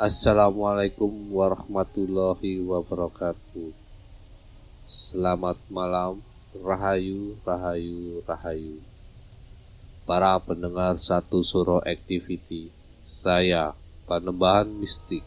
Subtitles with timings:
[0.00, 3.68] Assalamualaikum warahmatullahi wabarakatuh.
[4.88, 6.24] Selamat malam,
[6.56, 8.80] rahayu, rahayu, rahayu.
[10.08, 12.72] Para pendengar satu suro activity,
[13.04, 13.76] saya
[14.08, 15.20] Panembahan Mistik.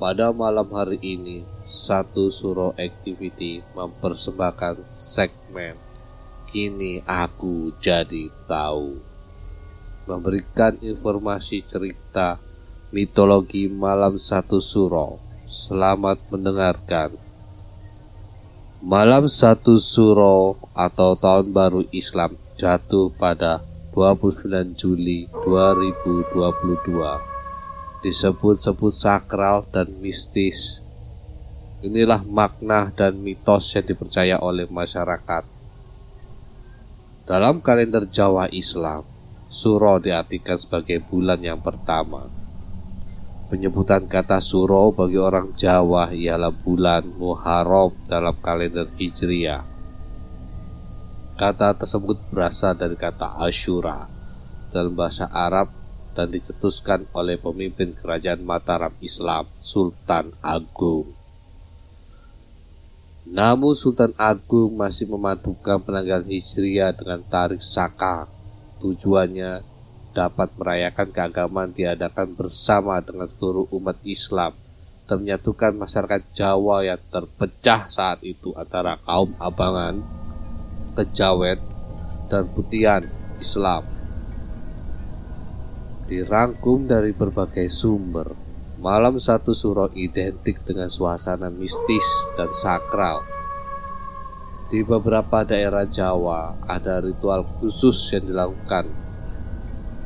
[0.00, 5.76] Pada malam hari ini, satu suro activity mempersembahkan segmen
[6.48, 8.96] Kini Aku Jadi Tahu.
[10.08, 12.40] Memberikan informasi cerita
[12.92, 15.16] mitologi malam satu suro.
[15.48, 17.16] Selamat mendengarkan.
[18.84, 23.64] Malam satu suro atau tahun baru Islam jatuh pada
[23.96, 28.04] 29 Juli 2022.
[28.04, 30.84] Disebut-sebut sakral dan mistis.
[31.80, 35.48] Inilah makna dan mitos yang dipercaya oleh masyarakat.
[37.24, 39.08] Dalam kalender Jawa Islam,
[39.48, 42.41] Suro diartikan sebagai bulan yang pertama
[43.52, 49.60] Penyebutan kata suro bagi orang Jawa ialah bulan Muharram dalam kalender Hijriah.
[51.36, 54.08] Kata tersebut berasal dari kata Ashura
[54.72, 55.68] dalam bahasa Arab
[56.16, 61.12] dan dicetuskan oleh pemimpin kerajaan Mataram Islam, Sultan Agung.
[63.28, 68.24] Namun Sultan Agung masih memadukan penanggalan Hijriah dengan tarikh Saka.
[68.80, 69.71] Tujuannya
[70.12, 74.52] dapat merayakan keagamaan diadakan bersama dengan seluruh umat Islam
[75.08, 79.98] dan menyatukan masyarakat Jawa yang terpecah saat itu antara kaum Abangan,
[80.94, 81.58] Kejawet,
[82.28, 83.08] dan Putian
[83.40, 83.84] Islam.
[86.06, 88.36] Dirangkum dari berbagai sumber,
[88.80, 92.04] malam satu suro identik dengan suasana mistis
[92.36, 93.24] dan sakral.
[94.72, 99.11] Di beberapa daerah Jawa ada ritual khusus yang dilakukan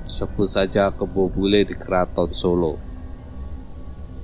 [0.06, 2.78] sebut saja kebo bule di Keraton Solo.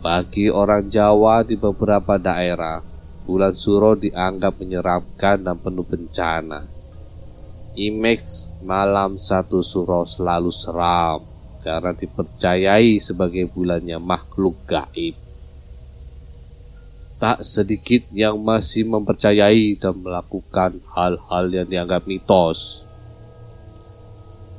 [0.02, 2.82] Bagi orang Jawa di beberapa daerah,
[3.22, 6.66] bulan Suro dianggap menyeramkan dan penuh bencana.
[7.78, 11.22] Image malam satu Suro selalu seram
[11.62, 15.14] karena dipercayai sebagai bulannya makhluk gaib.
[17.22, 22.82] Tak sedikit yang masih mempercayai dan melakukan hal-hal yang dianggap mitos.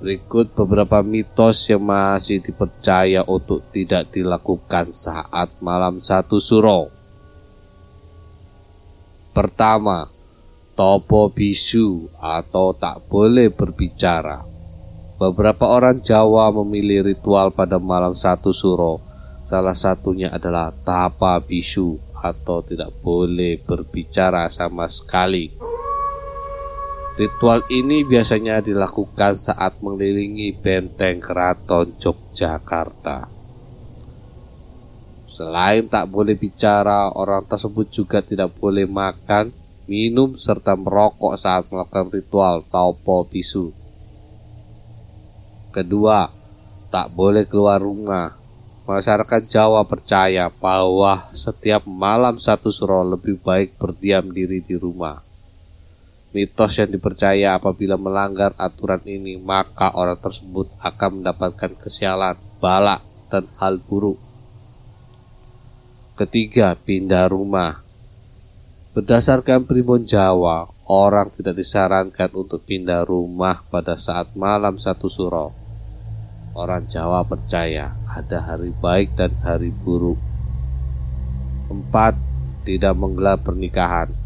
[0.04, 6.92] Berikut beberapa mitos yang masih dipercaya untuk tidak dilakukan saat malam satu suro.
[9.32, 10.12] Pertama,
[10.76, 14.44] topo bisu atau tak boleh berbicara.
[15.16, 19.00] Beberapa orang Jawa memilih ritual pada malam satu suro.
[19.48, 25.63] Salah satunya adalah tapa bisu atau tidak boleh berbicara sama sekali.
[27.14, 33.30] Ritual ini biasanya dilakukan saat mengelilingi benteng keraton Yogyakarta.
[35.30, 39.54] Selain tak boleh bicara, orang tersebut juga tidak boleh makan,
[39.86, 43.70] minum, serta merokok saat melakukan ritual taupo bisu.
[45.70, 46.30] Kedua,
[46.94, 48.38] tak boleh keluar rumah.
[48.90, 55.23] Masyarakat Jawa percaya bahwa setiap malam satu suro lebih baik berdiam diri di rumah.
[56.34, 63.46] Mitos yang dipercaya apabila melanggar aturan ini, maka orang tersebut akan mendapatkan kesialan, balak, dan
[63.62, 64.18] hal buruk.
[66.18, 67.86] Ketiga, pindah rumah.
[68.98, 75.54] Berdasarkan primbon Jawa, orang tidak disarankan untuk pindah rumah pada saat malam satu suro.
[76.58, 80.18] Orang Jawa percaya ada hari baik dan hari buruk.
[81.70, 82.18] Empat,
[82.66, 84.23] tidak menggelar pernikahan.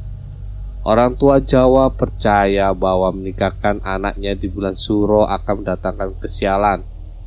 [0.88, 6.80] Orang tua Jawa percaya bahwa menikahkan anaknya di bulan Suro akan mendatangkan kesialan.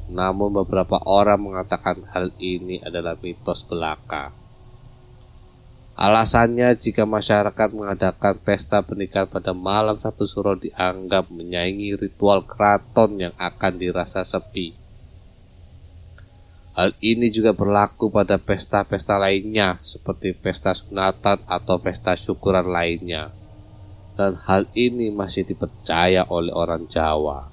[0.08, 4.32] Namun beberapa orang mengatakan hal ini adalah mitos belaka.
[5.92, 13.36] Alasannya jika masyarakat mengadakan pesta pernikahan pada malam satu suro dianggap menyaingi ritual keraton yang
[13.36, 14.72] akan dirasa sepi.
[16.72, 23.39] Hal ini juga berlaku pada pesta-pesta lainnya seperti pesta sunatan atau pesta syukuran lainnya.
[24.20, 27.48] Dan hal ini masih dipercaya oleh orang Jawa.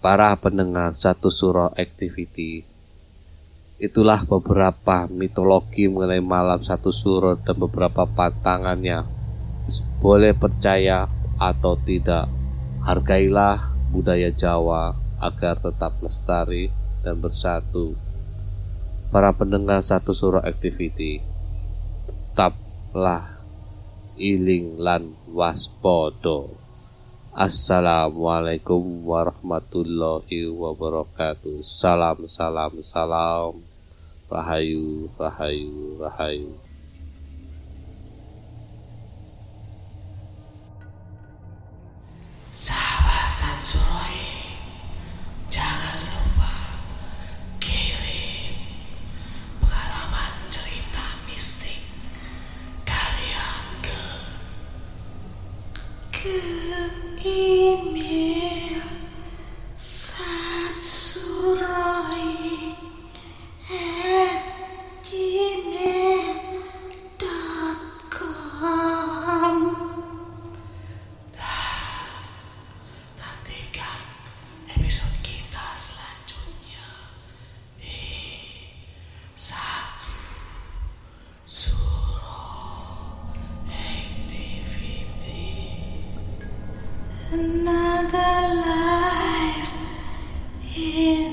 [0.00, 2.64] Para pendengar satu suro activity
[3.76, 9.04] Itulah beberapa mitologi mengenai malam satu suro dan beberapa pantangannya.
[10.00, 11.04] Boleh percaya
[11.36, 12.24] atau tidak,
[12.88, 16.72] hargailah budaya Jawa agar tetap lestari
[17.04, 17.92] dan bersatu.
[19.12, 21.35] Para pendengar satu suro activity,
[22.96, 23.28] tetaplah
[24.16, 26.48] iling lan waspodo.
[27.36, 31.60] Assalamualaikum warahmatullahi wabarakatuh.
[31.60, 33.60] Salam, salam, salam.
[34.32, 36.65] Rahayu, Rahayu, Rahayu.
[57.26, 58.05] 秘密
[90.76, 91.25] in.